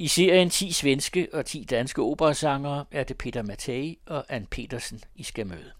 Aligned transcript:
I 0.00 0.08
serien 0.08 0.50
10 0.50 0.72
svenske 0.72 1.28
og 1.32 1.46
10 1.46 1.64
danske 1.70 2.02
operasangere 2.02 2.84
er 2.90 3.04
det 3.04 3.18
Peter 3.18 3.42
Mattei 3.42 3.98
og 4.06 4.24
Ann 4.28 4.46
Petersen, 4.46 5.00
I 5.16 5.22
skal 5.22 5.46
møde. 5.46 5.77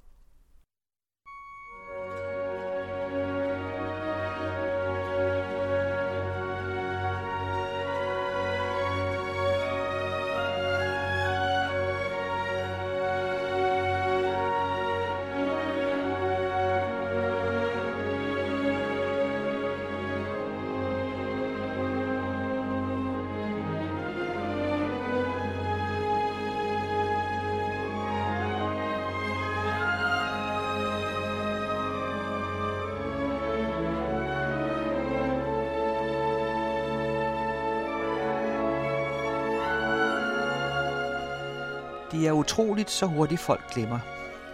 Er 42.29 42.33
utroligt, 42.33 42.91
så 42.91 43.07
hurtigt 43.07 43.41
folk 43.41 43.75
glemmer. 43.75 43.99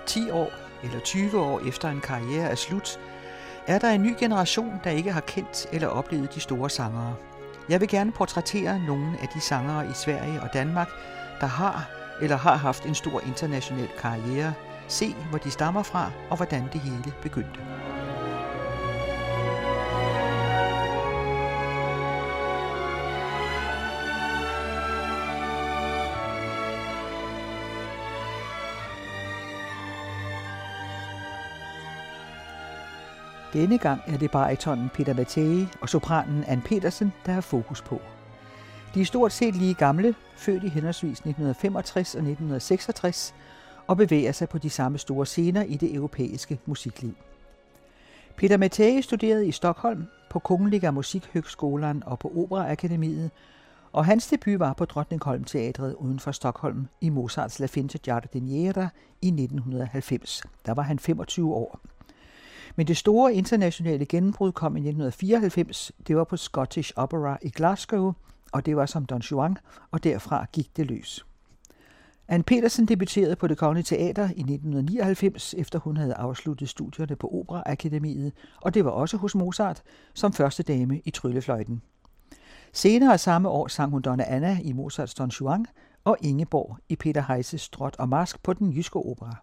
10 0.07 0.31
år 0.31 0.51
eller 0.83 1.01
20 1.01 1.41
år 1.41 1.61
efter 1.69 1.89
en 1.89 2.01
karriere 2.01 2.51
er 2.51 2.55
slut, 2.55 3.01
er 3.67 3.79
der 3.79 3.91
en 3.91 4.03
ny 4.03 4.15
generation, 4.19 4.81
der 4.85 4.91
ikke 4.91 5.13
har 5.13 5.21
kendt 5.21 5.67
eller 5.73 5.89
oplevet 5.89 6.35
de 6.35 6.41
store 6.41 6.71
sangere. 6.71 7.15
Jeg 7.69 7.81
vil 7.81 7.89
gerne 7.89 8.13
portrættere 8.13 8.79
nogle 8.87 9.17
af 9.23 9.29
de 9.35 9.41
sangere 9.41 9.87
i 9.87 9.93
Sverige 9.95 10.41
og 10.43 10.53
Danmark, 10.53 10.89
der 11.41 11.47
har 11.47 11.91
eller 12.21 12.37
har 12.37 12.57
haft 12.57 12.87
en 12.87 12.95
stor 12.95 13.21
international 13.21 13.89
karriere, 13.99 14.55
se 14.89 15.15
hvor 15.31 15.39
de 15.39 15.51
stammer 15.51 15.83
fra 15.83 16.11
og 16.31 16.37
hvordan 16.37 16.69
det 16.73 16.81
hele 16.81 17.13
begyndte. 17.23 17.61
Denne 33.55 33.79
gang 33.79 34.01
er 34.07 34.19
det 34.19 34.31
baritonen 34.31 34.91
Peter 34.95 35.15
Mattei 35.15 35.67
og 35.81 35.89
sopranen 35.89 36.45
Ann 36.45 36.63
Petersen, 36.63 37.13
der 37.27 37.33
har 37.33 37.41
fokus 37.41 37.83
på. 37.83 38.01
De 38.95 39.01
er 39.01 39.05
stort 39.05 39.33
set 39.33 39.57
lige 39.57 39.75
gamle, 39.75 40.15
født 40.37 40.65
i 40.65 40.69
henholdsvis 40.69 41.19
1965 41.19 42.15
og 42.15 42.19
1966, 42.19 43.35
og 43.87 43.97
bevæger 43.97 44.33
sig 44.33 44.49
på 44.49 44.59
de 44.59 44.71
samme 44.71 44.99
store 44.99 45.27
scener 45.27 45.63
i 45.63 45.77
det 45.77 45.95
europæiske 45.95 46.59
musikliv. 46.67 47.15
Peter 48.37 48.57
Mattei 48.57 49.03
studerede 49.03 49.47
i 49.47 49.53
Stockholm 49.53 50.05
på 50.31 50.39
Kungliga 50.39 50.91
Musikhögskolan 50.91 52.03
og 52.07 52.19
på 52.19 52.33
Operaakademiet, 52.37 53.31
og 53.93 54.05
hans 54.05 54.27
debut 54.27 54.59
var 54.59 54.73
på 54.73 54.85
Drottningholm 54.85 55.45
Teatret 55.45 55.95
uden 55.95 56.19
for 56.19 56.33
Stockholm 56.33 56.87
i 57.01 57.09
Mozarts 57.09 57.61
La 57.61 57.67
Finta 57.67 57.99
Giardiniera 57.99 58.89
i 59.23 59.27
1990. 59.27 60.43
Der 60.67 60.75
var 60.75 60.83
han 60.83 60.99
25 60.99 61.55
år. 61.55 61.94
Men 62.77 62.87
det 62.87 62.97
store 62.97 63.35
internationale 63.35 64.07
gennembrud 64.07 64.53
kom 64.53 64.77
i 64.77 64.81
1994. 64.81 65.93
Det 66.07 66.17
var 66.17 66.25
på 66.25 66.37
Scottish 66.37 66.93
Opera 66.97 67.39
i 67.43 67.49
Glasgow, 67.51 68.13
og 68.53 68.67
det 68.67 68.77
var 68.77 68.87
som 68.87 69.05
Don 69.05 69.21
Juan, 69.21 69.59
og 69.91 70.05
derfra 70.05 70.47
gik 70.53 70.77
det 70.77 70.87
løs. 70.87 71.27
Anne 72.29 72.45
Petersen 72.45 72.87
debuterede 72.87 73.37
på 73.37 73.47
det 73.47 73.59
Kongelige 73.59 73.85
Teater 73.85 74.25
i 74.25 74.41
1999, 74.41 75.55
efter 75.59 75.79
hun 75.79 75.97
havde 75.97 76.15
afsluttet 76.15 76.69
studierne 76.69 77.17
på 77.17 77.29
Operaakademiet, 77.33 78.33
og 78.63 78.75
det 78.75 78.85
var 78.85 78.91
også 78.91 79.17
hos 79.17 79.35
Mozart, 79.35 79.83
som 80.15 80.33
første 80.33 80.63
dame 80.63 81.01
i 81.05 81.11
Tryllefløjten. 81.11 81.83
Senere 82.73 83.19
samme 83.19 83.49
år 83.49 83.69
sang 83.69 83.91
hun 83.91 84.03
Donna 84.03 84.25
Anna 84.27 84.59
i 84.63 84.73
Mozarts 84.73 85.15
Don 85.15 85.29
Juan 85.29 85.67
og 86.05 86.17
Ingeborg 86.21 86.79
i 86.89 86.97
Peter 86.97 87.23
Heises 87.29 87.61
Strot 87.61 87.97
og 87.99 88.09
Mask 88.09 88.43
på 88.43 88.53
den 88.53 88.73
jyske 88.73 88.97
opera. 88.97 89.37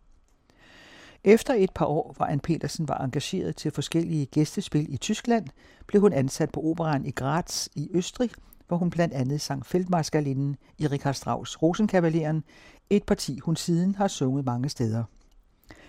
Efter 1.23 1.53
et 1.53 1.71
par 1.71 1.85
år, 1.85 2.13
hvor 2.17 2.25
Ann 2.25 2.39
Petersen 2.39 2.87
var 2.87 2.97
engageret 2.97 3.55
til 3.55 3.71
forskellige 3.71 4.25
gæstespil 4.25 4.93
i 4.93 4.97
Tyskland, 4.97 5.47
blev 5.87 6.01
hun 6.01 6.13
ansat 6.13 6.51
på 6.51 6.59
operan 6.63 7.05
i 7.05 7.11
Graz 7.11 7.67
i 7.75 7.89
Østrig, 7.93 8.31
hvor 8.67 8.77
hun 8.77 8.89
blandt 8.89 9.13
andet 9.13 9.41
sang 9.41 9.65
Feldmarskalinden 9.65 10.55
i 10.77 10.87
Richard 10.87 11.13
Strauss 11.13 11.61
Rosenkavaleren, 11.61 12.43
et 12.89 13.03
parti 13.03 13.39
hun 13.39 13.55
siden 13.55 13.95
har 13.95 14.07
sunget 14.07 14.45
mange 14.45 14.69
steder. 14.69 15.03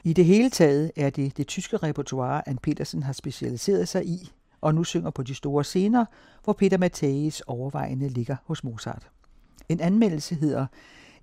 I 0.05 0.13
det 0.13 0.25
hele 0.25 0.51
taget 0.51 0.91
er 0.97 1.11
det 1.11 1.37
det 1.37 1.47
tyske 1.47 1.77
repertoire, 1.77 2.49
Ann 2.49 2.59
Petersen 2.59 3.03
har 3.03 3.13
specialiseret 3.13 3.89
sig 3.89 4.07
i, 4.07 4.33
og 4.61 4.75
nu 4.75 4.85
synger 4.85 5.11
på 5.11 5.23
de 5.23 5.35
store 5.35 5.65
scener, 5.65 6.05
hvor 6.45 6.53
Peter 6.53 6.79
Matthäus 6.79 7.41
overvejende 7.47 8.09
ligger 8.09 8.37
hos 8.45 8.65
Mozart. 8.65 9.11
En 9.69 9.81
anmeldelse 9.81 10.35
hedder 10.35 10.67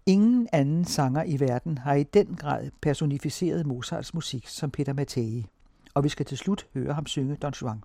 Ingen 0.05 0.47
anden 0.53 0.85
sanger 0.85 1.23
i 1.23 1.39
verden 1.39 1.77
har 1.77 1.93
i 1.93 2.03
den 2.03 2.35
grad 2.35 2.69
personificeret 2.81 3.65
Mozarts 3.65 4.13
musik 4.13 4.47
som 4.47 4.71
Peter 4.71 4.93
Mattei, 4.93 5.45
og 5.93 6.03
vi 6.03 6.09
skal 6.09 6.25
til 6.25 6.37
slut 6.37 6.67
høre 6.73 6.93
ham 6.93 7.05
synge 7.05 7.35
Don 7.35 7.53
Juan. 7.61 7.83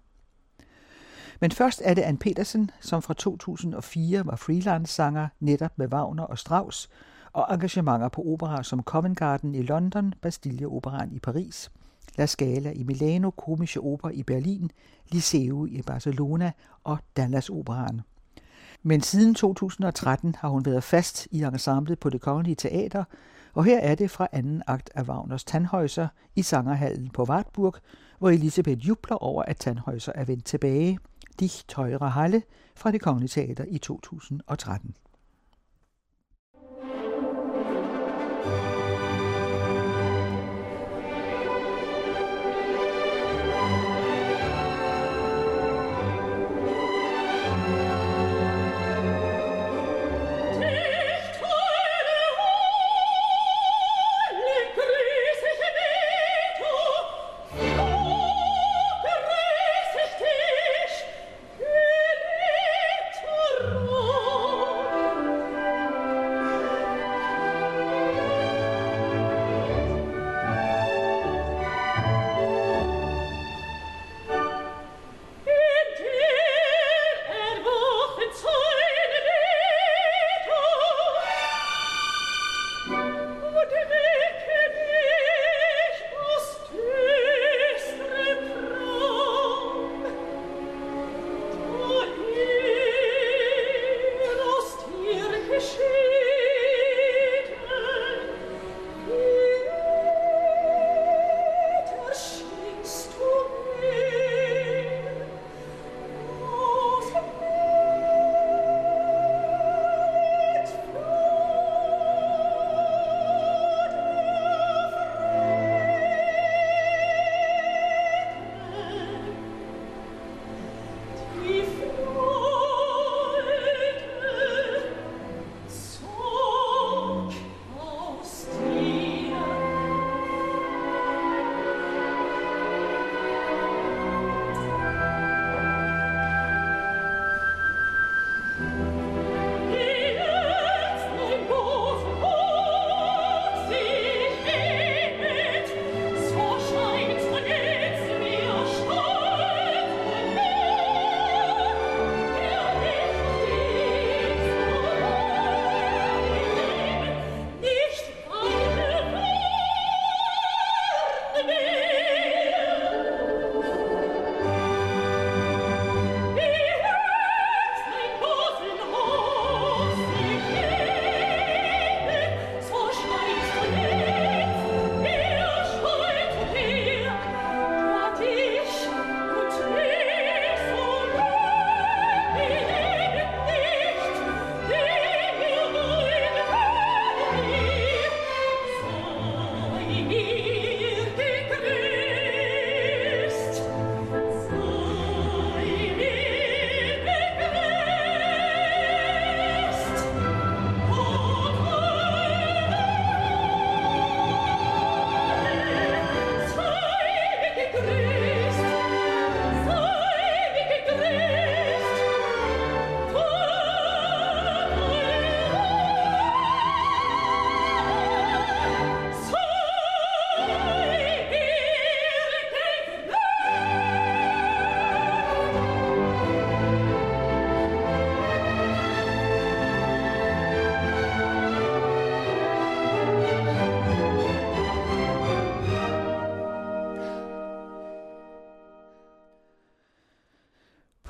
Men 1.41 1.51
først 1.51 1.83
er 1.85 1.95
det 1.95 2.03
Ann 2.03 2.19
Petersen, 2.19 2.71
som 2.81 3.03
fra 3.03 3.15
2004 3.15 4.27
var 4.27 4.37
freelance-sanger 4.37 5.29
netop 5.41 5.79
med 5.79 5.89
Wagner 5.89 6.25
og 6.25 6.39
Strauss, 6.39 6.89
og 7.33 7.47
engagementer 7.51 8.09
på 8.09 8.23
operaer 8.23 8.63
som 8.63 8.83
Covent 8.83 9.19
Garden 9.19 9.55
i 9.55 9.63
London, 9.63 10.15
Bastille 10.23 10.67
Operan 10.67 11.13
i 11.13 11.19
Paris, 11.19 11.71
La 12.19 12.27
Scala 12.27 12.73
i 12.73 12.83
Milano, 12.83 13.31
Komische 13.31 13.81
Oper 13.81 14.09
i 14.09 14.23
Berlin, 14.23 14.71
Liceo 15.13 15.67
i 15.67 15.83
Barcelona 15.83 16.53
og 16.85 16.99
Dallas 17.17 17.51
Operan. 17.51 18.01
Men 18.87 19.00
siden 19.00 19.34
2013 19.34 20.34
har 20.39 20.49
hun 20.49 20.65
været 20.65 20.84
fast 20.84 21.28
i 21.31 21.43
ensemblet 21.43 21.99
på 21.99 22.11
det 22.11 22.21
Kongelige 22.21 22.55
Teater, 22.55 23.05
og 23.55 23.65
her 23.65 23.78
er 23.78 23.95
det 23.95 24.11
fra 24.11 24.28
anden 24.33 24.62
akt 24.67 24.91
af 24.95 25.03
Wagners 25.03 25.45
Tannhäuser 25.50 26.06
i 26.37 26.43
Sangerhallen 26.43 27.11
på 27.11 27.25
Wartburg, 27.25 27.75
hvor 28.19 28.31
Elisabeth 28.31 28.89
jubler 28.89 29.17
over, 29.17 29.43
at 29.43 29.67
Tannhäuser 29.67 30.12
er 30.15 30.25
vendt 30.25 30.44
tilbage. 30.44 30.99
Dich 31.41 31.65
Teure 31.69 32.11
Halle 32.11 32.43
fra 32.77 32.91
det 32.91 33.00
Kongelige 33.00 33.28
Teater 33.28 33.65
i 33.69 33.78
2013. 33.78 34.94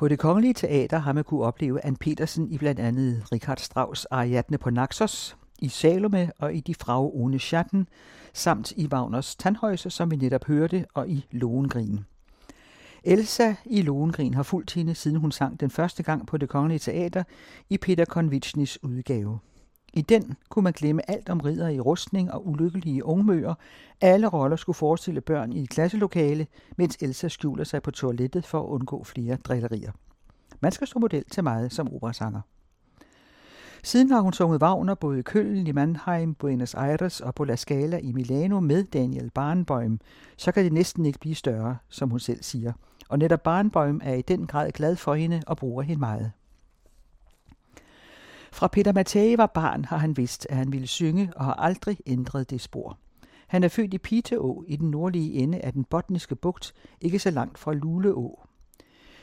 På 0.05 0.09
det 0.09 0.19
kongelige 0.19 0.55
teater 0.55 0.99
har 0.99 1.13
man 1.13 1.25
kunne 1.25 1.43
opleve 1.43 1.85
Ann 1.85 1.97
Petersen 1.97 2.51
i 2.51 2.59
blandt 2.59 2.81
andet 2.81 3.33
Richard 3.33 3.57
Strauss 3.57 4.05
Ariadne 4.05 4.59
på 4.59 4.71
Naxos, 4.71 5.37
i 5.59 5.69
Salome 5.69 6.31
og 6.39 6.55
i 6.55 6.61
De 6.61 6.75
Frau 6.75 7.11
ohne 7.15 7.39
Schatten, 7.39 7.89
samt 8.33 8.73
i 8.77 8.87
Wagners 8.87 9.37
Tandhøjse, 9.37 9.91
som 9.91 10.11
vi 10.11 10.17
netop 10.17 10.47
hørte, 10.47 10.87
og 10.95 11.09
i 11.09 11.27
Lohengrin. 11.31 12.01
Elsa 13.05 13.55
i 13.65 13.83
Lohengrin 13.83 14.35
har 14.35 14.43
fulgt 14.43 14.75
hende, 14.75 14.95
siden 14.95 15.17
hun 15.17 15.33
sang 15.33 15.61
den 15.61 15.71
første 15.71 16.03
gang 16.03 16.27
på 16.27 16.37
det 16.37 16.49
kongelige 16.49 16.79
teater 16.79 17.25
i 17.71 17.79
Peter 17.79 18.05
Konvitschnis 18.05 18.79
udgave. 18.83 19.39
I 19.97 20.03
den 20.03 20.37
kunne 20.49 20.63
man 20.63 20.73
glemme 20.73 21.11
alt 21.11 21.29
om 21.29 21.41
ridder 21.41 21.69
i 21.69 21.81
rustning 21.81 22.33
og 22.33 22.49
ulykkelige 22.49 23.05
ungmøer. 23.05 23.55
Alle 24.01 24.27
roller 24.27 24.57
skulle 24.57 24.77
forestille 24.77 25.21
børn 25.21 25.53
i 25.53 25.63
et 25.63 25.71
klasselokale, 25.71 26.47
mens 26.77 26.97
Elsa 27.01 27.29
skjuler 27.29 27.65
sig 27.65 27.83
på 27.83 27.91
toilettet 27.91 28.47
for 28.47 28.61
at 28.61 28.67
undgå 28.67 29.05
flere 29.05 29.37
drillerier. 29.37 29.93
Man 30.61 30.73
skal 30.73 30.87
stå 30.87 30.99
model 30.99 31.25
til 31.31 31.45
meget 31.45 31.73
som 31.73 31.95
operasanger. 31.95 32.41
Siden 33.83 34.11
har 34.11 34.21
hun 34.21 34.33
sunget 34.33 34.63
Wagner 34.63 34.95
både 34.95 35.19
i 35.19 35.23
Køln, 35.23 35.67
i 35.67 35.73
Mannheim, 35.73 36.35
Buenos 36.35 36.75
Aires 36.75 37.21
og 37.21 37.35
på 37.35 37.45
La 37.45 37.57
Scala 37.57 37.99
i 37.99 38.13
Milano 38.13 38.61
med 38.61 38.85
Daniel 38.85 39.31
Barnbøm, 39.31 40.01
så 40.37 40.53
kan 40.53 40.65
det 40.65 40.73
næsten 40.73 41.07
ikke 41.07 41.19
blive 41.19 41.35
større, 41.35 41.77
som 41.89 42.11
hun 42.11 42.21
selv 42.21 42.43
siger. 42.43 42.73
Og 43.09 43.19
netop 43.19 43.43
Barnbøm 43.43 44.01
er 44.05 44.15
i 44.15 44.23
den 44.23 44.47
grad 44.47 44.73
glad 44.73 44.97
for 44.97 45.15
hende 45.15 45.43
og 45.47 45.57
bruger 45.57 45.83
hende 45.83 46.01
meget. 46.01 46.33
Fra 48.55 48.69
Peter 48.69 48.93
Mattei 48.93 49.37
var 49.37 49.47
barn, 49.47 49.85
har 49.85 49.97
han 49.97 50.17
vidst, 50.17 50.47
at 50.51 50.57
han 50.57 50.73
ville 50.73 50.87
synge 50.87 51.33
og 51.37 51.45
har 51.45 51.55
aldrig 51.55 51.99
ændret 52.07 52.51
det 52.51 52.61
spor. 52.61 52.99
Han 53.47 53.65
er 53.65 53.69
født 53.69 53.95
i 53.95 53.99
Piteå 53.99 54.65
i 54.67 54.77
den 54.77 54.91
nordlige 54.91 55.33
ende 55.33 55.61
af 55.61 55.73
den 55.73 55.85
botniske 55.85 56.37
bugt, 56.37 56.75
ikke 57.01 57.19
så 57.19 57.31
langt 57.31 57.59
fra 57.59 57.73
Luleå. 57.73 58.39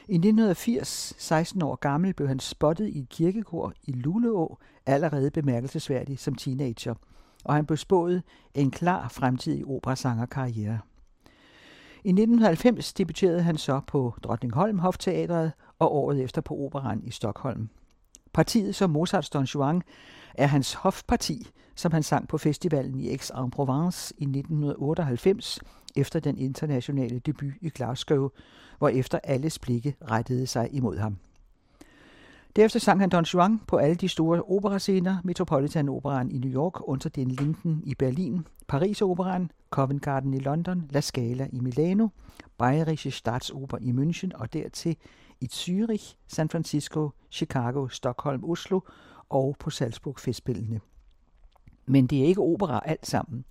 I 0.07 0.15
1980, 0.15 1.13
16 1.17 1.61
år 1.61 1.75
gammel, 1.75 2.13
blev 2.13 2.27
han 2.27 2.39
spottet 2.39 2.87
i 2.87 2.99
et 2.99 3.09
kirkekor 3.09 3.73
i 3.87 3.91
Luleå, 3.91 4.57
allerede 4.85 5.31
bemærkelsesværdig 5.31 6.19
som 6.19 6.35
teenager, 6.35 6.95
og 7.43 7.55
han 7.55 7.65
blev 7.65 7.77
spået 7.77 8.23
en 8.53 8.71
klar 8.71 9.07
fremtidig 9.07 9.65
operasangerkarriere. 9.65 10.79
I 12.03 12.09
1990 12.09 12.93
debuterede 12.93 13.41
han 13.41 13.57
så 13.57 13.81
på 13.87 14.13
Drottningholm 14.23 14.79
Hofteatret 14.79 15.51
og 15.79 15.95
året 15.95 16.23
efter 16.23 16.41
på 16.41 16.53
Operan 16.53 17.01
i 17.03 17.11
Stockholm. 17.11 17.69
Partiet 18.33 18.75
som 18.75 18.89
Mozarts 18.89 19.29
Don 19.29 19.45
Juan 19.45 19.81
er 20.33 20.47
hans 20.47 20.73
hofparti, 20.73 21.47
som 21.75 21.91
han 21.91 22.03
sang 22.03 22.27
på 22.27 22.37
festivalen 22.37 22.99
i 22.99 23.09
Aix-en-Provence 23.09 24.13
i 24.17 24.23
1998 24.23 25.59
efter 25.95 26.19
den 26.19 26.37
internationale 26.37 27.19
debut 27.19 27.53
i 27.61 27.69
Glasgow, 27.69 28.29
hvor 28.77 28.89
efter 28.89 29.19
alles 29.23 29.59
blikke 29.59 29.95
rettede 30.11 30.47
sig 30.47 30.69
imod 30.71 30.97
ham. 30.97 31.17
Derefter 32.55 32.79
sang 32.79 32.99
han 32.99 33.09
Don 33.09 33.23
Juan 33.23 33.59
på 33.67 33.77
alle 33.77 33.95
de 33.95 34.07
store 34.07 34.41
operascener, 34.41 35.17
Metropolitan 35.23 35.89
Operaen 35.89 36.31
i 36.31 36.38
New 36.38 36.51
York, 36.53 36.88
Unter 36.88 37.09
den 37.09 37.31
Linden 37.31 37.81
i 37.85 37.95
Berlin, 37.95 38.47
Paris 38.67 39.01
Operaen, 39.01 39.51
Covent 39.69 40.01
Garden 40.01 40.33
i 40.33 40.39
London, 40.39 40.88
La 40.89 41.01
Scala 41.01 41.47
i 41.51 41.59
Milano, 41.59 42.07
Bayerische 42.57 43.11
Staatsoper 43.11 43.77
i 43.81 43.91
München 43.91 44.29
og 44.33 44.53
dertil 44.53 44.97
i 45.41 45.48
Zürich, 45.48 46.17
San 46.27 46.50
Francisco, 46.50 47.10
Chicago, 47.29 47.88
Stockholm, 47.88 48.43
Oslo 48.43 48.79
og 49.29 49.55
på 49.60 49.69
Salzburg 49.69 50.19
Festspillene. 50.19 50.79
Men 51.86 52.07
det 52.07 52.21
er 52.21 52.25
ikke 52.25 52.41
opera 52.41 52.81
alt 52.86 53.07
sammen. 53.07 53.45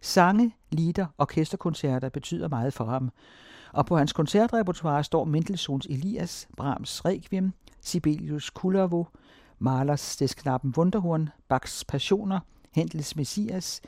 Sange, 0.00 0.54
lieder, 0.70 1.06
orkesterkoncerter 1.18 2.08
betyder 2.08 2.48
meget 2.48 2.72
for 2.72 2.84
ham, 2.84 3.10
og 3.72 3.86
på 3.86 3.96
hans 3.96 4.12
koncertrepertoire 4.12 5.04
står 5.04 5.24
Mendelssohns 5.24 5.86
Elias, 5.86 6.48
Brahms 6.56 7.04
Requiem, 7.04 7.52
Sibelius 7.80 8.50
Kullervo, 8.50 9.06
Mahlers 9.58 10.16
Des 10.16 10.34
Knappen 10.34 10.74
Wunderhorn, 10.76 11.28
Bachs 11.48 11.84
Passioner, 11.84 12.40
Händels 12.70 13.16
Messias, 13.16 13.80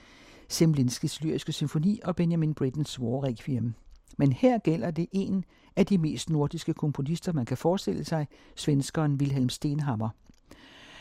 Semlinskis 0.49 1.23
Lyriske 1.23 1.53
Symfoni 1.53 2.01
og 2.05 2.17
Benjamin 2.17 2.55
Brittens 2.55 3.01
War 3.01 3.25
Requiem. 3.25 3.75
Men 4.17 4.33
her 4.33 4.59
gælder 4.59 4.91
det 4.91 5.07
en 5.13 5.45
af 5.77 5.87
de 5.87 5.99
mest 5.99 6.31
nordiske 6.31 6.75
komponister, 6.75 7.33
man 7.33 7.45
kan 7.45 7.57
forestille 7.57 8.05
sig, 8.05 8.27
svenskeren 8.55 9.15
Wilhelm 9.15 9.49
Stenhammer. 9.49 10.09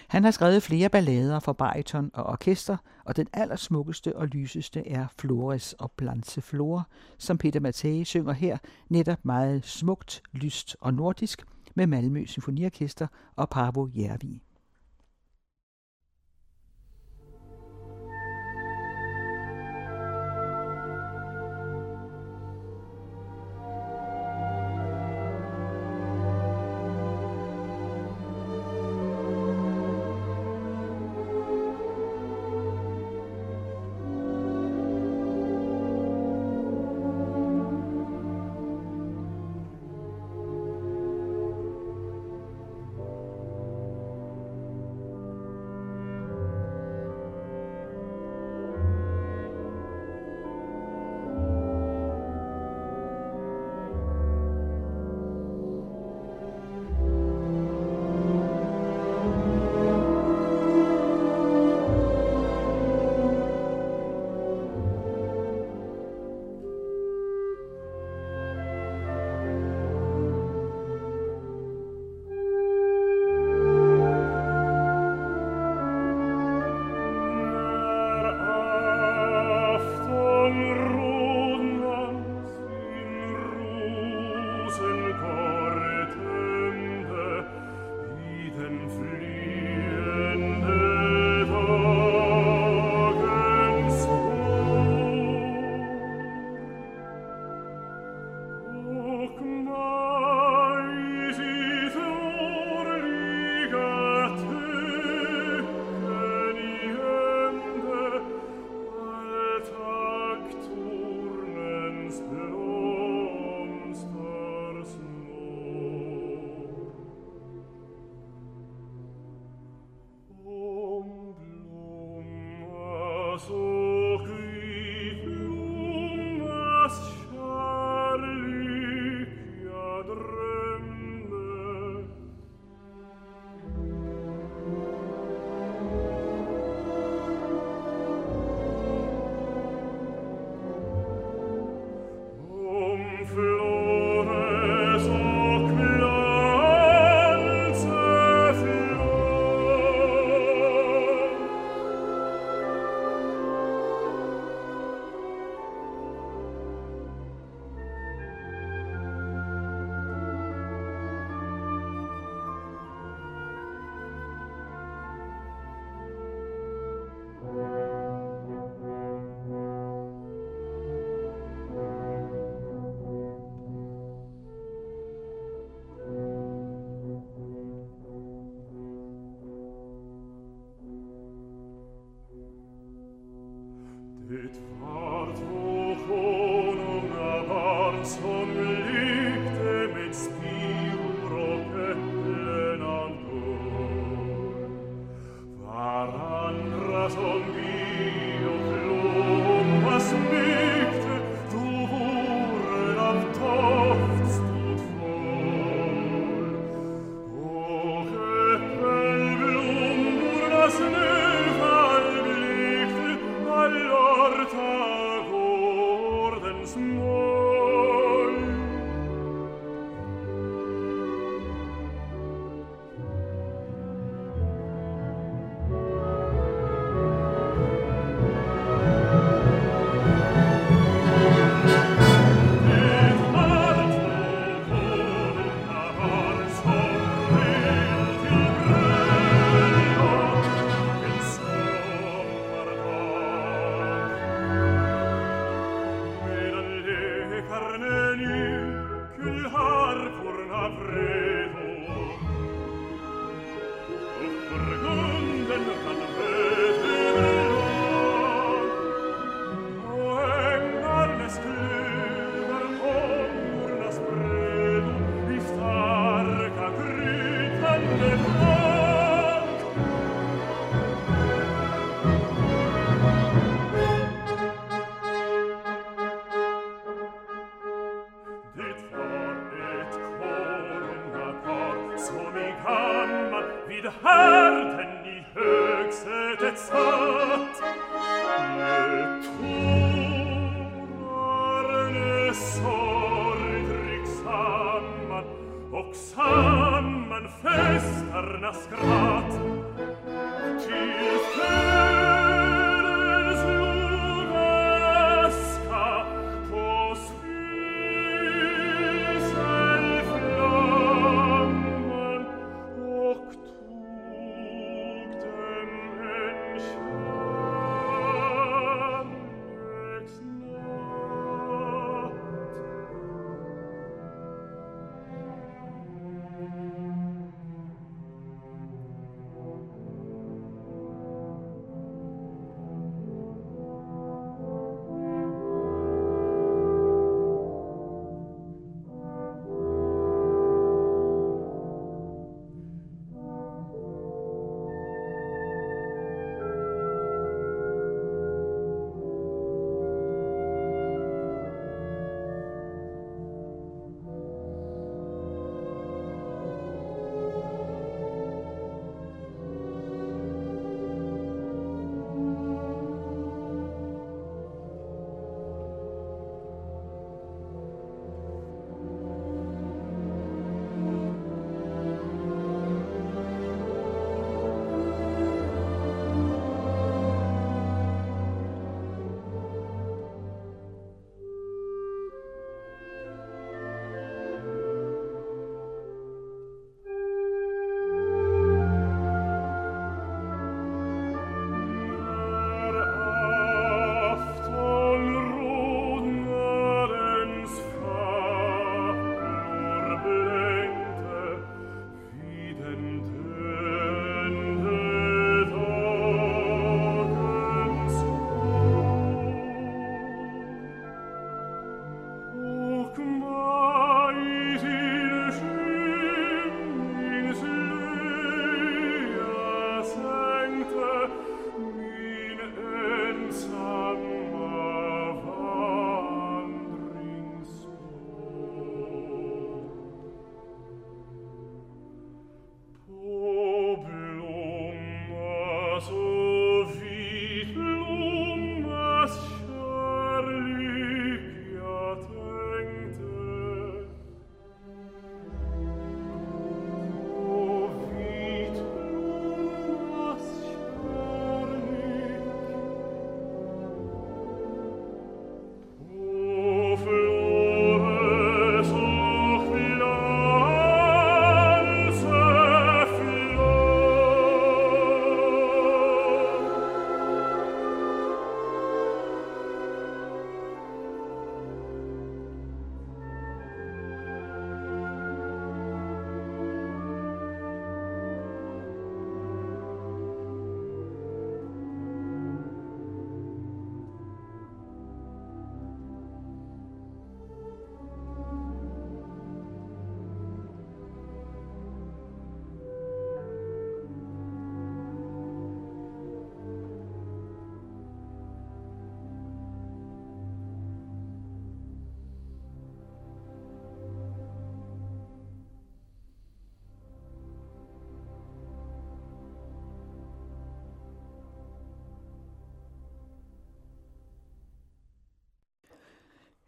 Han 0.08 0.24
har 0.24 0.32
skrevet 0.32 0.64
flere 0.64 0.90
ballader 0.90 1.40
for 1.40 1.54
bariton 1.54 2.12
og 2.14 2.24
orkester, 2.24 2.78
og 3.06 3.16
den 3.16 3.28
allersmukkeste 3.34 4.16
og 4.16 4.28
lyseste 4.28 4.88
er 4.88 5.08
Flores 5.20 5.74
og 5.74 5.92
Blanse 5.92 6.42
Flore, 6.42 6.84
som 7.18 7.38
Peter 7.38 7.60
Mattei 7.60 8.04
synger 8.04 8.34
her 8.34 8.58
netop 8.90 9.26
meget 9.26 9.66
smukt, 9.66 10.22
lyst 10.34 10.76
og 10.82 10.94
nordisk 10.94 11.44
med 11.76 11.88
Malmø 11.88 12.26
Symfoniorkester 12.26 13.08
og 13.36 13.50
Parvo 13.50 13.88
Järvi. 13.96 14.42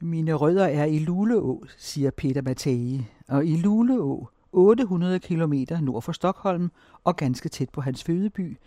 Mine 0.08 0.34
rødder 0.34 0.66
er 0.66 0.86
i 0.86 1.00
Luleå, 1.00 1.64
siger 1.78 2.12
Peter 2.12 2.42
Mattei, 2.42 3.06
og 3.28 3.46
i 3.46 3.56
Luleå, 3.58 4.28
800 4.52 5.20
km 5.20 5.54
nord 5.82 6.02
for 6.02 6.12
Stockholm 6.12 6.72
og 7.04 7.16
ganske 7.16 7.50
tæt 7.50 7.70
på 7.70 7.82
hans 7.82 8.04
fødeby, 8.04 8.58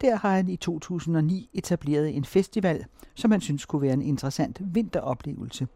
der 0.00 0.16
har 0.16 0.36
han 0.36 0.48
i 0.48 0.56
2009 0.56 1.50
etableret 1.52 2.16
en 2.16 2.24
festival, 2.24 2.84
som 3.14 3.30
han 3.30 3.40
synes 3.40 3.66
kunne 3.66 3.82
være 3.82 3.92
en 3.92 4.02
interessant 4.02 4.60
vinteroplevelse. 4.74 5.68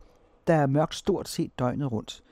Der 0.46 0.54
er 0.54 0.66
mørkt 0.66 0.94
stort 0.94 1.28
set 1.28 1.58
døgnet 1.58 1.92
rundt. 1.92 2.22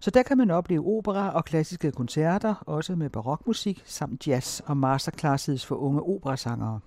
Så 0.00 0.10
der 0.10 0.22
kan 0.22 0.38
man 0.38 0.50
opleve 0.50 0.86
opera 0.86 1.30
og 1.30 1.44
klassiske 1.44 1.92
koncerter, 1.92 2.54
også 2.66 2.96
med 2.96 3.10
barokmusik, 3.10 3.82
samt 3.84 4.28
jazz 4.28 4.60
og 4.60 4.76
masterclasses 4.76 5.66
for 5.66 5.76
unge 5.76 6.02
operasangere. 6.02 6.80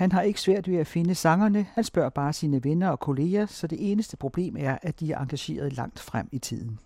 Han 0.00 0.12
har 0.12 0.22
ikke 0.22 0.40
svært 0.40 0.68
ved 0.68 0.76
at 0.76 0.86
finde 0.86 1.14
sangerne, 1.14 1.66
han 1.74 1.84
spørger 1.84 2.08
bare 2.08 2.32
sine 2.32 2.64
venner 2.64 2.88
og 2.88 3.00
kolleger, 3.00 3.46
så 3.46 3.66
det 3.66 3.92
eneste 3.92 4.16
problem 4.16 4.56
er, 4.58 4.78
at 4.82 5.00
de 5.00 5.12
er 5.12 5.18
engageret 5.18 5.72
langt 5.72 6.00
frem 6.00 6.28
i 6.32 6.38
tiden. 6.38 6.78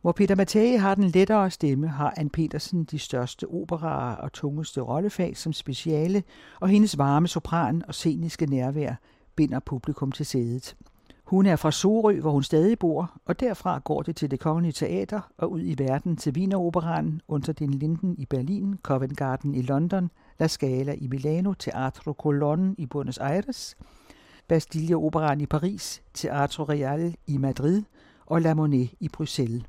Hvor 0.00 0.12
Peter 0.12 0.34
Mattei 0.34 0.76
har 0.76 0.94
den 0.94 1.04
lettere 1.04 1.50
stemme, 1.50 1.88
har 1.88 2.14
Ann 2.16 2.30
Petersen 2.30 2.84
de 2.84 2.98
største 2.98 3.46
operaer 3.46 4.16
og 4.16 4.32
tungeste 4.32 4.80
rollefag 4.80 5.36
som 5.36 5.52
speciale, 5.52 6.22
og 6.60 6.68
hendes 6.68 6.98
varme 6.98 7.28
sopran 7.28 7.82
og 7.88 7.94
sceniske 7.94 8.46
nærvær 8.46 8.94
binder 9.36 9.60
publikum 9.60 10.12
til 10.12 10.26
sædet. 10.26 10.76
Hun 11.24 11.46
er 11.46 11.56
fra 11.56 11.70
Sorø, 11.70 12.20
hvor 12.20 12.30
hun 12.30 12.42
stadig 12.42 12.78
bor, 12.78 13.12
og 13.24 13.40
derfra 13.40 13.78
går 13.78 14.02
det 14.02 14.16
til 14.16 14.30
det 14.30 14.40
kongelige 14.40 14.72
teater 14.72 15.20
og 15.38 15.52
ud 15.52 15.62
i 15.64 15.74
verden 15.78 16.16
til 16.16 16.32
Wieneroperaen, 16.32 17.20
Unter 17.28 17.52
den 17.52 17.70
Linden 17.70 18.14
i 18.18 18.26
Berlin, 18.26 18.78
Covent 18.82 19.16
Garden 19.16 19.54
i 19.54 19.62
London, 19.62 20.10
La 20.38 20.48
Scala 20.48 20.94
i 20.94 21.06
Milano, 21.06 21.54
Teatro 21.54 22.12
Colón 22.12 22.74
i 22.78 22.86
Buenos 22.86 23.18
Aires, 23.18 23.76
Bastille 24.48 24.96
Operaen 24.96 25.40
i 25.40 25.46
Paris, 25.46 26.02
Teatro 26.14 26.64
Real 26.64 27.14
i 27.26 27.38
Madrid 27.38 27.82
og 28.26 28.42
La 28.42 28.54
Monet 28.54 28.90
i 29.00 29.08
Bruxelles. 29.08 29.62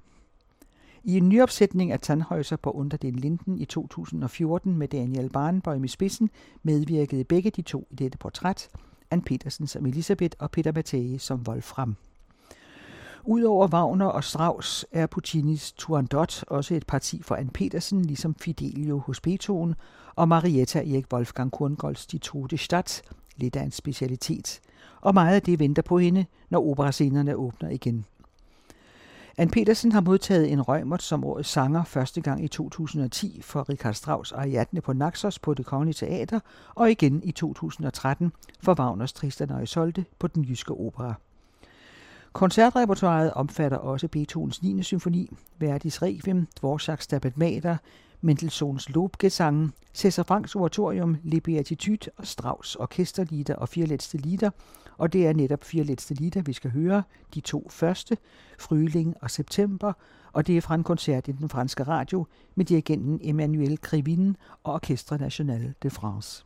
I 1.03 1.17
en 1.17 1.29
nyopsætning 1.29 1.91
af 1.91 1.99
Tannhäuser 2.09 2.55
på 2.55 2.71
Under 2.71 2.97
den 2.97 3.15
Linden 3.15 3.57
i 3.57 3.65
2014 3.65 4.77
med 4.77 4.87
Daniel 4.87 5.29
Barnbøjm 5.29 5.83
i 5.83 5.87
spidsen 5.87 6.29
medvirkede 6.63 7.23
begge 7.23 7.49
de 7.49 7.61
to 7.61 7.87
i 7.91 7.95
dette 7.95 8.17
portræt, 8.17 8.69
Ann 9.11 9.21
Petersen 9.21 9.67
som 9.67 9.85
Elisabeth 9.85 10.37
og 10.39 10.51
Peter 10.51 10.71
Mattei 10.71 11.17
som 11.17 11.43
Wolfram. 11.47 11.95
Udover 13.27 13.67
Wagner 13.67 14.05
og 14.05 14.23
Strauss 14.23 14.85
er 14.91 15.07
Puccinis 15.07 15.71
Turandot 15.71 16.43
også 16.47 16.75
et 16.75 16.87
parti 16.87 17.21
for 17.21 17.35
Ann 17.35 17.49
Petersen, 17.49 18.05
ligesom 18.05 18.35
Fidelio 18.35 18.99
hos 18.99 19.21
Beethoven, 19.21 19.75
og 20.15 20.27
Marietta 20.27 20.79
Erik 20.79 21.05
Wolfgang 21.13 21.51
Korngolds 21.51 22.05
De 22.05 22.17
Tote 22.17 22.57
Stadt, 22.57 23.01
lidt 23.35 23.55
af 23.55 23.63
en 23.63 23.71
specialitet. 23.71 24.59
Og 25.01 25.13
meget 25.13 25.35
af 25.35 25.41
det 25.41 25.59
venter 25.59 25.81
på 25.81 25.97
hende, 25.97 26.25
når 26.49 26.67
operascenerne 26.67 27.35
åbner 27.35 27.69
igen. 27.69 28.05
Ann 29.37 29.49
Petersen 29.49 29.91
har 29.91 30.01
modtaget 30.01 30.51
en 30.51 30.61
Rømert 30.61 31.03
som 31.03 31.23
årets 31.23 31.49
sanger 31.49 31.83
første 31.83 32.21
gang 32.21 32.43
i 32.43 32.47
2010 32.47 33.41
for 33.41 33.69
Richard 33.69 33.93
Strauss 33.93 34.31
Ariadne 34.31 34.81
på 34.81 34.93
Naxos 34.93 35.39
på 35.39 35.53
det 35.53 35.65
Kongelige 35.65 35.93
Teater, 35.93 36.39
og 36.75 36.91
igen 36.91 37.23
i 37.23 37.31
2013 37.31 38.31
for 38.61 38.79
Wagners 38.79 39.13
Tristan 39.13 39.51
og 39.51 39.63
Isolde 39.63 40.05
på 40.19 40.27
den 40.27 40.43
jyske 40.43 40.73
opera. 40.73 41.13
Koncertrepertoiret 42.35 43.33
omfatter 43.33 43.77
også 43.77 44.07
Beethovens 44.07 44.63
9. 44.63 44.83
symfoni, 44.83 45.29
Verdis 45.59 46.01
Requiem, 46.01 46.47
Dvorak's 46.59 46.95
Stabat 46.99 47.37
Mater, 47.37 47.77
Mendelssohns 48.21 48.89
Lobgesang, 48.89 49.73
Cæsar 49.93 50.23
Franks 50.23 50.55
oratorium, 50.55 51.17
Le 51.23 51.41
Beatitude 51.41 52.11
og 52.17 52.27
Strauss 52.27 52.75
orkesterlieder 52.75 53.55
og 53.55 53.69
fire 53.69 53.97
lieder, 54.13 54.49
og 54.97 55.13
det 55.13 55.27
er 55.27 55.33
netop 55.33 55.63
fire 55.63 55.83
lieder, 56.09 56.41
vi 56.41 56.53
skal 56.53 56.71
høre. 56.71 57.03
De 57.33 57.39
to 57.39 57.67
første, 57.69 58.17
Fryling 58.59 59.15
og 59.21 59.31
September, 59.31 59.93
og 60.33 60.47
det 60.47 60.57
er 60.57 60.61
fra 60.61 60.75
en 60.75 60.83
koncert 60.83 61.27
i 61.27 61.31
den 61.31 61.49
franske 61.49 61.83
radio 61.83 62.25
med 62.55 62.65
dirigenten 62.65 63.19
Emmanuel 63.23 63.81
Krivine 63.81 64.35
og 64.63 64.73
Orchestre 64.73 65.17
National 65.17 65.73
de 65.83 65.89
France. 65.89 66.45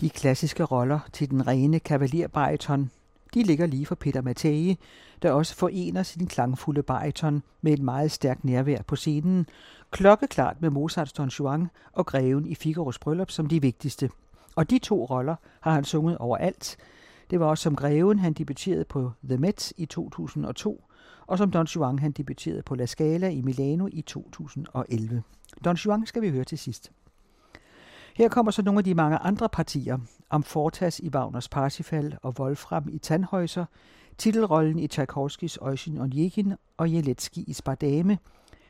De 0.00 0.10
klassiske 0.10 0.64
roller 0.64 1.00
til 1.12 1.30
den 1.30 1.46
rene 1.46 1.80
kavalierbariton, 1.80 2.90
de 3.34 3.42
ligger 3.42 3.66
lige 3.66 3.86
for 3.86 3.94
Peter 3.94 4.22
Mattei, 4.22 4.78
der 5.22 5.32
også 5.32 5.54
forener 5.54 6.02
sin 6.02 6.26
klangfulde 6.26 6.82
bariton 6.82 7.42
med 7.60 7.72
et 7.72 7.82
meget 7.82 8.10
stærkt 8.10 8.44
nærvær 8.44 8.82
på 8.82 8.96
scenen, 8.96 9.46
klokkeklart 9.90 10.56
med 10.60 10.70
Mozarts 10.70 11.12
Don 11.12 11.28
Juan 11.28 11.68
og 11.92 12.06
Greven 12.06 12.46
i 12.46 12.54
Figaros 12.54 12.98
bryllup 12.98 13.30
som 13.30 13.46
de 13.46 13.62
vigtigste. 13.62 14.10
Og 14.56 14.70
de 14.70 14.78
to 14.78 15.04
roller 15.04 15.36
har 15.60 15.72
han 15.72 15.84
sunget 15.84 16.18
overalt. 16.18 16.76
Det 17.30 17.40
var 17.40 17.46
også 17.46 17.62
som 17.62 17.76
Greven, 17.76 18.18
han 18.18 18.32
debuterede 18.32 18.84
på 18.84 19.10
The 19.24 19.36
Met 19.36 19.72
i 19.76 19.86
2002, 19.86 20.84
og 21.26 21.38
som 21.38 21.50
Don 21.50 21.66
Juan, 21.66 21.98
han 21.98 22.12
debuterede 22.12 22.62
på 22.62 22.74
La 22.74 22.86
Scala 22.86 23.28
i 23.28 23.40
Milano 23.40 23.88
i 23.92 24.02
2011. 24.02 25.22
Don 25.64 25.76
Juan 25.76 26.06
skal 26.06 26.22
vi 26.22 26.30
høre 26.30 26.44
til 26.44 26.58
sidst. 26.58 26.92
Her 28.20 28.28
kommer 28.28 28.52
så 28.52 28.62
nogle 28.62 28.78
af 28.78 28.84
de 28.84 28.94
mange 28.94 29.18
andre 29.18 29.48
partier, 29.48 29.98
Amfortas 30.30 30.98
i 31.00 31.08
Wagners 31.08 31.48
Parsifal 31.48 32.18
og 32.22 32.34
Wolfram 32.40 32.88
i 32.88 33.00
Tannhäuser, 33.06 33.64
titelrollen 34.18 34.78
i 34.78 34.86
Tchaikovskis 34.86 35.56
Eugen 35.56 35.98
Onegin 35.98 36.54
og 36.76 36.92
Jeletski 36.92 37.42
i 37.42 37.52
Spardame, 37.52 38.18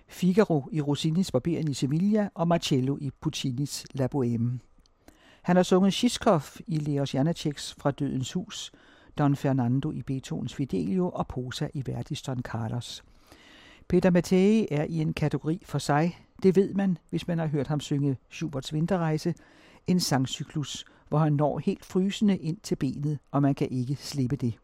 Figaro 0.09 0.69
i 0.73 0.81
Rossinis 0.81 1.33
Barberen 1.33 1.69
i 1.69 1.75
Sevilla 1.75 2.29
og 2.35 2.49
Marcello 2.49 2.97
i 3.01 3.11
Puccinis 3.21 3.87
La 3.95 4.09
Bohème. 4.15 4.59
Han 5.43 5.57
har 5.57 5.63
sunget 5.63 5.93
Shishkov 5.93 6.43
i 6.67 6.77
Leos 6.79 7.15
Janaceks 7.15 7.75
Fra 7.79 7.91
Dødens 7.91 8.33
Hus, 8.33 8.73
Don 9.19 9.37
Fernando 9.37 9.91
i 9.91 10.03
Beethovens 10.03 10.55
Fidelio 10.55 11.09
og 11.09 11.27
Posa 11.27 11.69
i 11.75 11.83
Verdis 11.87 12.23
Don 12.23 12.43
Carlos. 12.43 13.05
Peter 13.89 14.11
Mattei 14.11 14.67
er 14.71 14.85
i 14.85 14.99
en 14.99 15.15
kategori 15.15 15.63
for 15.65 15.79
sig. 15.79 16.17
Det 16.43 16.57
ved 16.57 16.75
man, 16.75 16.99
hvis 17.11 17.29
man 17.29 17.39
har 17.39 17.47
hørt 17.47 17.67
ham 17.67 17.81
synge 17.81 18.17
Schuberts 18.29 18.73
Vinterrejse, 18.75 19.35
en 19.87 20.01
sangcyklus, 20.01 20.85
hvor 21.09 21.19
han 21.19 21.33
når 21.33 21.59
helt 21.59 21.85
frysende 21.85 22.37
ind 22.37 22.57
til 22.63 22.77
benet, 22.77 23.19
og 23.31 23.43
man 23.43 23.55
kan 23.55 23.69
ikke 23.71 23.97
slippe 23.97 24.37
det. 24.37 24.59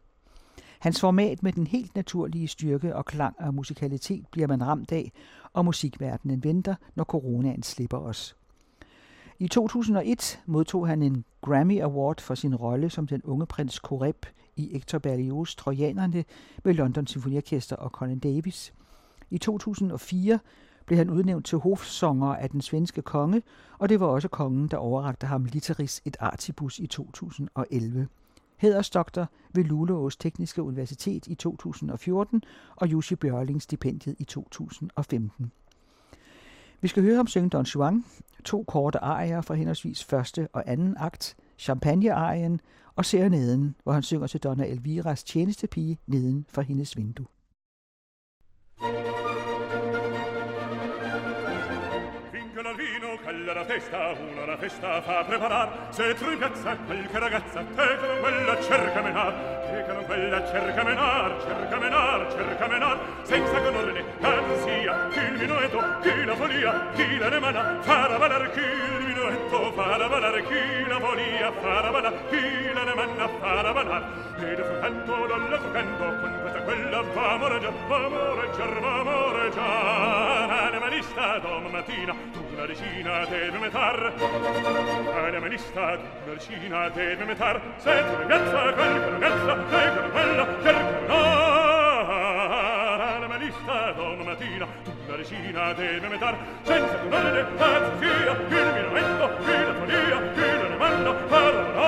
Hans 0.79 0.99
format 0.99 1.43
med 1.43 1.51
den 1.51 1.67
helt 1.67 1.95
naturlige 1.95 2.47
styrke 2.47 2.95
og 2.95 3.05
klang 3.05 3.35
og 3.39 3.53
musikalitet 3.53 4.27
bliver 4.31 4.47
man 4.47 4.67
ramt 4.67 4.91
af, 4.91 5.11
og 5.53 5.65
musikverdenen 5.65 6.43
venter, 6.43 6.75
når 6.95 7.03
coronaen 7.03 7.63
slipper 7.63 7.97
os. 7.97 8.35
I 9.39 9.47
2001 9.47 10.39
modtog 10.45 10.87
han 10.87 11.01
en 11.01 11.25
Grammy 11.41 11.81
Award 11.81 12.21
for 12.21 12.35
sin 12.35 12.55
rolle 12.55 12.89
som 12.89 13.07
den 13.07 13.21
unge 13.23 13.45
prins 13.45 13.79
Koreb 13.79 14.25
i 14.55 14.69
Hector 14.73 14.99
Berlioz' 15.07 15.55
Trojanerne 15.57 16.23
med 16.63 16.73
London 16.73 17.07
Symfoniorkester 17.07 17.75
og 17.75 17.89
Colin 17.89 18.19
Davis. 18.19 18.73
I 19.29 19.37
2004 19.37 20.39
blev 20.87 20.97
han 20.97 21.09
udnævnt 21.09 21.45
til 21.45 21.57
hofsanger 21.57 22.35
af 22.35 22.49
den 22.49 22.61
svenske 22.61 23.01
konge, 23.01 23.41
og 23.77 23.89
det 23.89 23.99
var 23.99 24.05
også 24.05 24.27
kongen, 24.27 24.67
der 24.67 24.77
overrakte 24.77 25.27
ham 25.27 25.45
Literis 25.45 26.01
et 26.05 26.17
artibus 26.19 26.79
i 26.79 26.87
2011. 26.87 28.07
Hædersdoktor 28.57 29.29
ved 29.53 29.63
Luleås 29.63 30.17
Tekniske 30.17 30.63
Universitet 30.63 31.27
i 31.27 31.35
2014 31.35 32.43
og 32.75 32.87
Jussi 32.87 33.15
Bjørling 33.15 33.61
stipendiet 33.61 34.15
i 34.19 34.23
2015. 34.23 35.51
Vi 36.81 36.87
skal 36.87 37.03
høre 37.03 37.15
ham 37.15 37.27
synge 37.27 37.49
Don 37.49 37.65
Juan, 37.65 38.05
to 38.45 38.63
korte 38.63 38.99
arier 38.99 39.41
fra 39.41 39.53
henholdsvis 39.53 40.03
første 40.03 40.47
og 40.53 40.63
anden 40.67 40.95
akt, 40.97 41.35
Champagne-arien 41.57 42.61
og 42.95 43.05
serenaden, 43.05 43.75
hvor 43.83 43.91
han 43.93 44.03
synger 44.03 44.27
til 44.27 44.39
Donna 44.39 44.65
Elviras 44.65 45.23
tjenestepige 45.23 45.99
neden 46.07 46.45
for 46.49 46.61
hendes 46.61 46.97
vindue. 46.97 47.25
festa, 53.79 54.15
una 54.17 54.45
la 54.45 54.57
festa 54.57 55.01
fa 55.01 55.23
preparar, 55.23 55.69
se 55.91 56.13
tre 56.15 56.35
piazza 56.35 56.75
qualche 56.85 57.19
ragazza, 57.19 57.63
te 57.75 57.87
quella 58.21 58.61
cerca 58.61 59.01
menar, 59.01 59.33
cercano 59.67 60.01
quella, 60.03 60.47
cerca 60.47 60.83
menar, 60.83 61.43
cerca 61.45 61.77
menar, 61.77 62.31
cerca 62.31 62.67
menar, 62.67 62.97
senza 63.23 63.61
conorne, 63.61 64.03
ansia, 64.21 65.07
chi 65.11 65.19
il 65.19 65.39
minuetto, 65.39 65.83
chi 66.01 66.23
la 66.25 66.35
folia, 66.35 66.87
chi 66.93 67.17
la 67.17 67.29
remana, 67.29 67.77
farà 67.81 68.17
valar 68.17 68.51
chi 68.51 68.59
il 68.59 69.05
minuetto, 69.05 69.71
farà 69.73 70.07
valar 70.07 70.41
chi 70.43 70.87
la 70.87 70.99
folia, 70.99 71.51
farà 71.59 71.89
valar 71.89 72.13
chi 72.29 72.73
la 72.73 72.83
remana, 72.83 73.27
farà 73.39 73.71
valar, 73.71 74.03
ed 74.39 74.63
fu 74.63 74.79
canto, 74.79 75.27
dolla 75.27 75.59
fu 75.59 75.71
canto, 75.71 76.03
con 76.03 76.39
questa 76.41 76.61
quella, 76.61 77.01
va 77.01 77.37
moreggiar, 77.37 77.73
va 77.87 78.09
moreggiar, 78.09 78.79
va 78.79 79.03
moreggiar, 79.03 80.51
animalista, 80.67 81.39
dom 81.39 81.67
mattina, 81.67 82.15
tu 82.31 82.43
la 82.55 82.65
regina 82.65 83.25
deve 83.25 83.57
metar, 83.57 84.13
animalista, 85.25 85.97
tu 85.97 86.07
la 86.25 86.33
regina 86.33 86.89
deve 86.89 87.25
metar, 87.25 87.61
se 87.77 88.03
tu 88.05 88.15
ragazza, 88.15 88.73
quel 88.73 88.99
ragazza, 88.99 89.56
te 89.69 89.81
Carmella 89.97 90.45
la 93.19 93.27
malista 93.27 93.91
donna 93.93 94.23
mattina 94.23 94.67
tutta 94.83 95.15
regina 95.15 95.73
deve 95.73 96.07
metar 96.07 96.37
senza 96.63 96.95
donare 96.97 97.43
pazzia 97.55 98.31
il 98.31 98.45
miramento 98.49 99.25
il 99.39 99.65
la 99.65 99.73
folia 99.73 100.19
il 100.33 100.59
romando 100.71 101.13
parlerà 101.27 101.87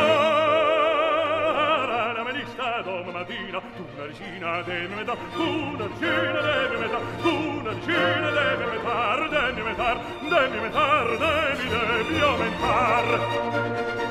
la 2.14 2.24
malista 2.24 2.82
donna 2.82 3.12
mattina 3.12 3.62
tutta 3.76 4.06
regina 4.06 4.62
deve 4.64 4.96
metar 4.96 5.18
una 5.36 5.88
regina 5.88 6.42
deve 6.42 6.78
metar 6.78 7.02
una 7.24 7.72
regina 7.72 8.30
deve 8.32 8.66
metar 8.66 9.30
devi 9.30 9.62
metar 9.62 9.98
devi 10.30 10.60
metar 10.60 11.18
devi 11.18 11.68
devi 11.68 12.20
aumentar 12.20 14.09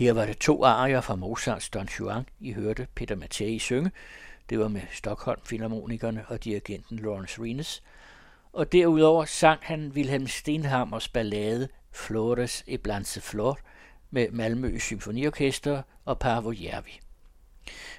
Her 0.00 0.12
var 0.12 0.26
det 0.26 0.38
to 0.38 0.64
arier 0.64 1.00
fra 1.00 1.16
Mozarts 1.16 1.68
Don 1.68 1.88
Juan, 1.98 2.26
I 2.38 2.52
hørte 2.52 2.86
Peter 2.94 3.16
Mattei 3.16 3.58
synge. 3.58 3.90
Det 4.50 4.58
var 4.58 4.68
med 4.68 4.80
Stockholm 4.92 5.40
Philharmonikerne 5.44 6.24
og 6.28 6.44
dirigenten 6.44 6.98
Lawrence 6.98 7.42
Rines. 7.42 7.82
Og 8.52 8.72
derudover 8.72 9.24
sang 9.24 9.60
han 9.62 9.92
Wilhelm 9.94 10.26
Stenhammers 10.26 11.08
ballade 11.08 11.68
Flores 11.92 12.64
e 12.66 12.76
Blanse 12.76 13.20
Flor 13.20 13.58
med 14.10 14.30
Malmø 14.30 14.78
Symfoniorkester 14.78 15.82
og 16.04 16.18
Parvo 16.18 16.52
Järvi. 16.52 17.00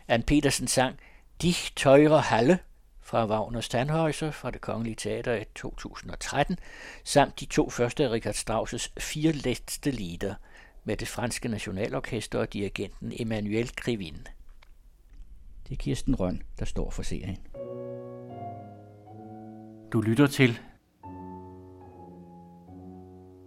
Ann 0.07 0.23
Petersen 0.23 0.67
sang 0.67 0.95
Dich 1.41 1.71
Teure 1.75 2.21
Halle 2.21 2.59
fra 3.01 3.25
Wagner 3.25 3.61
Standhøjser 3.61 4.31
fra 4.31 4.51
det 4.51 4.61
Kongelige 4.61 4.95
Teater 4.95 5.35
i 5.35 5.43
2013, 5.55 6.57
samt 7.03 7.39
de 7.39 7.45
to 7.45 7.69
første 7.69 8.03
af 8.03 8.11
Richard 8.11 8.35
Strauss' 8.35 8.87
fire 8.99 9.31
letste 9.31 9.91
lieder 9.91 10.35
med 10.83 10.97
det 10.97 11.07
franske 11.07 11.47
nationalorkester 11.47 12.39
og 12.39 12.53
dirigenten 12.53 13.13
Emmanuel 13.19 13.75
Krivin. 13.75 14.27
Det 15.67 15.71
er 15.71 15.75
Kirsten 15.75 16.15
Røn, 16.15 16.41
der 16.59 16.65
står 16.65 16.89
for 16.89 17.03
serien. 17.03 17.37
Du 19.93 20.01
lytter 20.01 20.27
til 20.27 20.59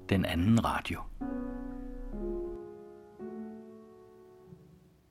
den 0.09 0.25
anden 0.25 0.65
radio. 0.65 1.01